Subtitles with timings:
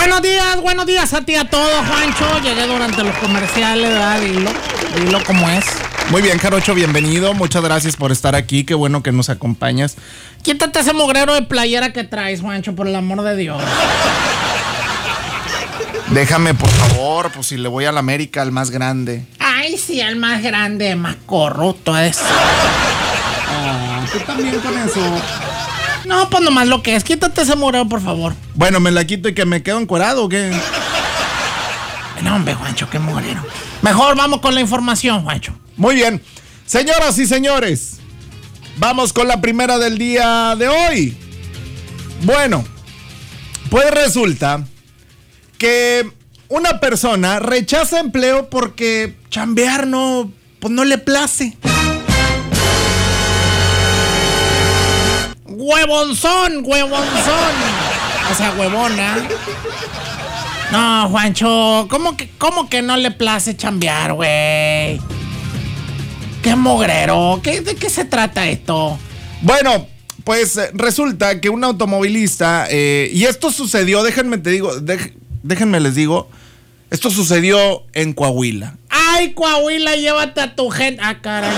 [0.00, 2.40] Buenos días, buenos días a ti a todos, Juancho.
[2.40, 4.18] Llegué durante los comerciales, ¿verdad?
[4.18, 4.50] Dilo,
[4.98, 5.66] dilo como es.
[6.08, 7.34] Muy bien, Jarocho, bienvenido.
[7.34, 8.64] Muchas gracias por estar aquí.
[8.64, 9.96] Qué bueno que nos acompañas.
[10.42, 13.62] Quítate ese mugrero de playera que traes, Juancho, por el amor de Dios.
[16.08, 19.26] Déjame, por favor, pues si le voy a la América, al más grande.
[19.38, 22.18] Ay, sí, el más grande, más corrupto es.
[22.22, 25.49] Ah, tú también con eso.
[26.04, 27.04] No, pues nomás lo que es.
[27.04, 28.34] Quítate ese mugrero, por favor.
[28.54, 30.50] Bueno, me la quito y que me quedo encuerado, ¿o qué?
[32.22, 33.42] No, hombre, Juancho, qué mugrero.
[33.82, 35.54] Mejor vamos con la información, Juancho.
[35.76, 36.22] Muy bien.
[36.66, 37.98] Señoras y señores,
[38.76, 41.16] vamos con la primera del día de hoy.
[42.22, 42.64] Bueno,
[43.70, 44.64] pues resulta
[45.56, 46.10] que
[46.48, 51.56] una persona rechaza empleo porque chambear no, pues no le place.
[55.60, 57.52] Huevonzón, huevonzón.
[58.30, 59.18] O sea, huevona.
[60.72, 65.00] No, Juancho, ¿cómo que, cómo que no le place chambear, güey?
[66.42, 67.40] Qué mugrero.
[67.42, 68.98] ¿Qué, ¿De qué se trata esto?
[69.42, 69.86] Bueno,
[70.24, 75.78] pues eh, resulta que un automovilista, eh, y esto sucedió, déjenme te digo, dej- déjenme
[75.80, 76.30] les digo,
[76.90, 78.76] esto sucedió en Coahuila.
[78.88, 81.02] Ay, Coahuila, llévate a tu gente.
[81.04, 81.50] Ah, caray.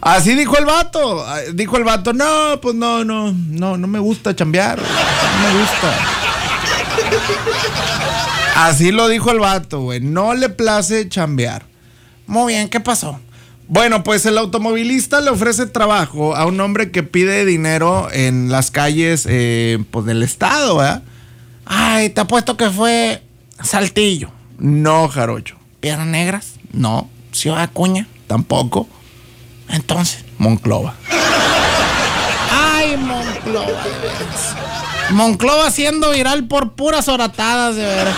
[0.00, 1.24] Así dijo el vato.
[1.54, 4.78] Dijo el vato, no, pues no, no, no, no me gusta chambear.
[4.80, 5.94] No me gusta.
[8.56, 10.00] Así lo dijo el vato, güey.
[10.00, 11.64] No le place chambear.
[12.26, 13.18] Muy bien, ¿qué pasó?
[13.68, 18.70] Bueno, pues el automovilista le ofrece trabajo a un hombre que pide dinero en las
[18.70, 21.02] calles eh, pues, del estado, ¿verdad?
[21.66, 23.22] Ay, te apuesto que fue
[23.62, 24.30] Saltillo.
[24.58, 25.56] No, Jarocho.
[25.78, 26.54] Piedras Negras.
[26.72, 28.08] No, Ciudad Acuña.
[28.26, 28.88] tampoco.
[29.70, 30.24] Entonces.
[30.38, 30.94] Monclova.
[32.50, 34.56] Ay, Monclova, de veras.
[35.10, 38.16] Monclova siendo viral por puras oratadas, de veras.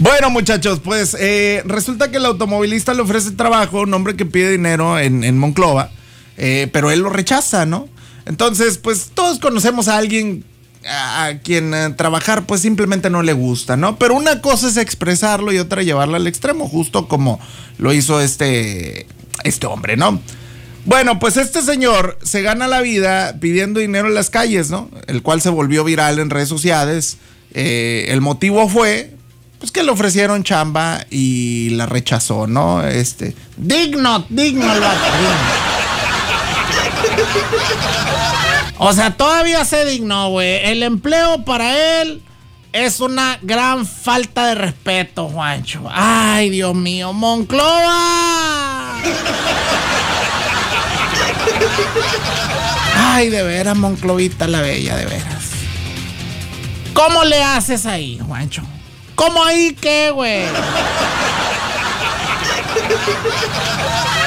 [0.00, 4.26] Bueno, muchachos, pues eh, resulta que el automovilista le ofrece trabajo a un hombre que
[4.26, 5.90] pide dinero en, en Monclova,
[6.36, 7.88] eh, pero él lo rechaza, ¿no?
[8.26, 10.44] Entonces, pues todos conocemos a alguien
[10.86, 13.98] a, quien eh, trabajar pues simplemente no le gusta, ¿no?
[13.98, 17.40] Pero una cosa es expresarlo y otra llevarlo al extremo, justo como
[17.78, 19.06] lo hizo este,
[19.44, 20.20] este hombre, ¿no?
[20.86, 24.90] Bueno, pues este señor se gana la vida pidiendo dinero en las calles, ¿no?
[25.06, 27.16] El cual se volvió viral en redes sociales.
[27.54, 29.14] Eh, el motivo fue,
[29.58, 32.86] pues que le ofrecieron chamba y la rechazó, ¿no?
[32.86, 34.66] Este, Digno, digno.
[38.86, 40.62] O sea, todavía se dignó, güey.
[40.62, 42.22] El empleo para él
[42.74, 45.84] es una gran falta de respeto, Juancho.
[45.90, 48.96] Ay, Dios mío, Monclova.
[52.94, 55.44] Ay, de veras, Monclovita la bella, de veras.
[56.92, 58.62] ¿Cómo le haces ahí, Juancho?
[59.14, 60.44] ¿Cómo ahí qué, güey?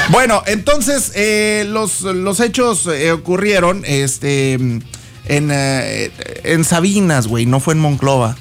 [0.10, 4.82] Bueno, entonces eh, los, los hechos eh, ocurrieron este, en,
[5.28, 6.12] eh,
[6.44, 8.38] en Sabinas, güey, no fue en Monclova.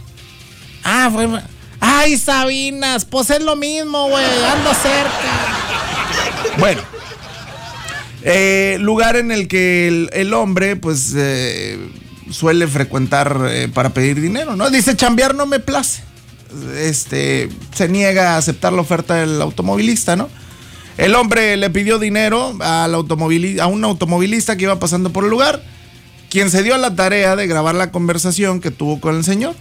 [0.85, 1.29] Ah, fue.
[1.81, 4.25] Ay, Sabinas, pues es lo mismo, güey.
[4.25, 6.57] Ando cerca.
[6.59, 6.81] Bueno,
[8.23, 11.15] eh, lugar en el que el, el hombre, pues,
[12.31, 14.71] suele frecuentar para pedir dinero, ¿no?
[14.71, 16.03] Dice, chambear no me place.
[16.79, 20.31] Este, se niega a aceptar la oferta del automovilista, ¿no?
[20.99, 25.63] El hombre le pidió dinero a un automovilista que iba pasando por el lugar,
[26.31, 29.55] quien se dio a la tarea de grabar la conversación que tuvo con el señor.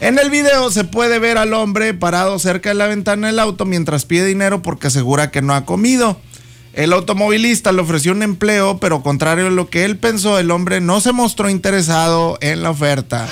[0.00, 3.64] En el video se puede ver al hombre parado cerca de la ventana del auto
[3.64, 6.20] mientras pide dinero porque asegura que no ha comido.
[6.72, 10.80] El automovilista le ofreció un empleo, pero contrario a lo que él pensó, el hombre
[10.80, 13.26] no se mostró interesado en la oferta.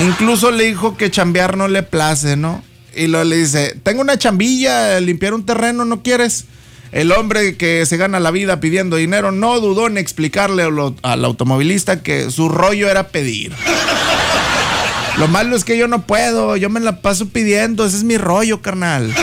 [0.00, 2.62] Incluso le dijo que chambear no le place, ¿no?
[2.94, 6.46] Y luego le dice, tengo una chambilla, limpiar un terreno, ¿no quieres?
[6.92, 12.02] El hombre que se gana la vida pidiendo dinero no dudó en explicarle al, automovilista
[12.02, 13.52] que su rollo era pedir.
[15.18, 18.16] Lo malo es que yo no puedo, yo me la paso pidiendo, ese es mi
[18.16, 19.14] rollo, carnal.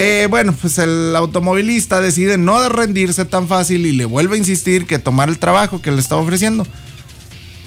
[0.00, 4.86] Eh, bueno, pues el automovilista decide no rendirse tan fácil y le vuelve a insistir
[4.86, 6.64] que tomar el trabajo que le estaba ofreciendo.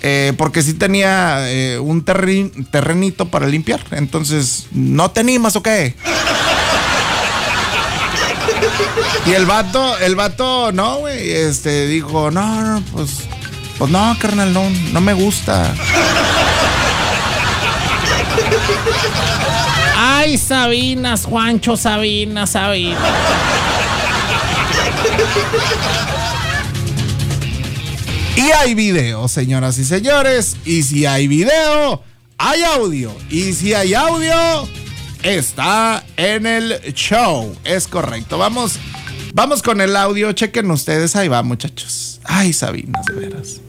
[0.04, 3.82] Eh, porque sí tenía eh, un terri- terrenito para limpiar.
[3.92, 5.96] Entonces, ¿no te animas o qué?
[9.26, 13.20] Y el vato, el vato, no, güey, este, dijo, no, no, pues,
[13.78, 15.74] pues no, carnal, no, no me gusta.
[19.96, 23.00] Ay, Sabinas, Juancho, Sabinas, Sabinas.
[28.36, 30.58] Y hay video, señoras y señores.
[30.66, 32.02] Y si hay video,
[32.38, 33.14] hay audio.
[33.30, 34.68] Y si hay audio,
[35.24, 37.56] está en el show.
[37.64, 38.38] Es correcto.
[38.38, 38.78] Vamos,
[39.34, 40.32] vamos con el audio.
[40.32, 41.16] Chequen ustedes.
[41.16, 42.20] Ahí va, muchachos.
[42.24, 43.62] Ay, Sabina, de veras.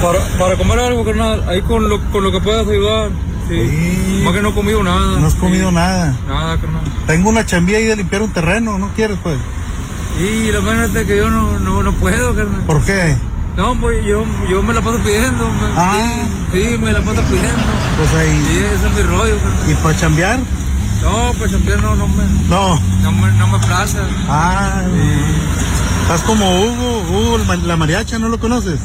[0.00, 3.10] Para, para comer algo, carnal, ahí con lo, con lo que puedas ayudar.
[3.50, 3.68] Sí.
[3.68, 4.22] Sí.
[4.24, 5.18] Más que no he comido nada.
[5.20, 5.74] No has comido Sí.
[5.74, 6.14] nada.
[6.28, 6.82] Nada, carnal.
[7.06, 9.36] Tengo una chambía ahí de limpiar un terreno, ¿no quieres pues?
[10.20, 12.60] Y la verdad es que yo no, no, no puedo, carnal.
[12.62, 13.16] ¿Por qué?
[13.56, 15.44] No, pues yo, yo me la paso pidiendo.
[15.46, 16.22] me- Ah.
[16.52, 17.62] Sí, sí, me la paso pidiendo.
[17.98, 18.66] Pues Sí, ahí.
[18.74, 19.70] ese es mi rollo, carnal.
[19.70, 20.38] ¿Y para chambear?
[21.02, 22.78] No, pues también no, no me, No.
[23.02, 23.98] no me, no me plaza.
[24.28, 24.82] Ah,
[26.02, 28.78] estás como Hugo, Hugo la mariacha, ¿no lo conoces?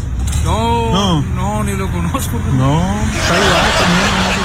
[0.46, 1.22] No, No.
[1.36, 2.40] no, ni lo conozco.
[2.58, 2.80] No,
[3.14, 4.45] está igual también,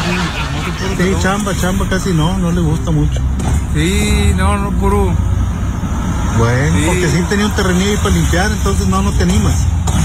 [0.99, 3.21] Sí, chamba, chamba casi no, no le gusta mucho.
[3.75, 5.15] Sí, no, no, puro.
[6.39, 6.85] Bueno, Sí.
[6.87, 9.55] porque sí tenía un terrenillo ahí para limpiar, entonces no, no te animas.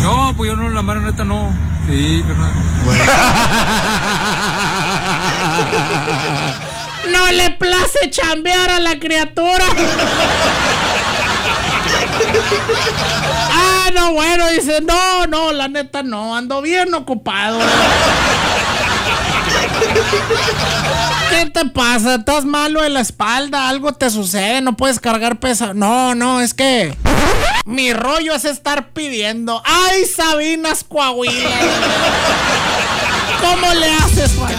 [0.03, 1.49] No, pues yo no, la mano neta no.
[1.87, 2.51] Sí, carnal.
[7.11, 9.65] No le place chambear a la criatura.
[13.57, 17.59] Ah, no, bueno, dice, no, no, la neta no, ando bien ocupado.
[21.29, 22.15] ¿Qué te pasa?
[22.15, 23.69] ¿Estás malo de la espalda?
[23.69, 24.61] ¿Algo te sucede?
[24.61, 25.73] ¿No puedes cargar peso?
[25.73, 26.95] No, no, es que
[27.65, 29.61] mi rollo es estar pidiendo.
[29.65, 31.49] ¡Ay, Sabinas Coahuila!
[33.41, 34.55] ¿Cómo le haces, Juan?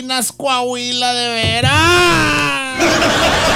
[0.00, 3.49] Salinas, Coahuila, de veras.